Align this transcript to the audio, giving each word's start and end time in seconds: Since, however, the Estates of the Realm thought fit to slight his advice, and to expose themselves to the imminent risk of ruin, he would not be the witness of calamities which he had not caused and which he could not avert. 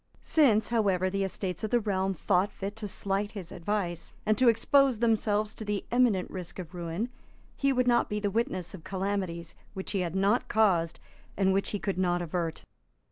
Since, 0.23 0.69
however, 0.69 1.11
the 1.11 1.23
Estates 1.23 1.63
of 1.63 1.69
the 1.69 1.79
Realm 1.79 2.15
thought 2.15 2.51
fit 2.51 2.75
to 2.77 2.87
slight 2.87 3.33
his 3.33 3.51
advice, 3.51 4.13
and 4.25 4.35
to 4.35 4.49
expose 4.49 4.97
themselves 4.97 5.53
to 5.53 5.63
the 5.63 5.85
imminent 5.91 6.31
risk 6.31 6.57
of 6.57 6.73
ruin, 6.73 7.09
he 7.55 7.71
would 7.71 7.87
not 7.87 8.09
be 8.09 8.19
the 8.19 8.31
witness 8.31 8.73
of 8.73 8.83
calamities 8.83 9.53
which 9.75 9.91
he 9.91 9.99
had 9.99 10.15
not 10.15 10.47
caused 10.47 10.99
and 11.37 11.53
which 11.53 11.69
he 11.69 11.77
could 11.77 11.99
not 11.99 12.19
avert. 12.19 12.63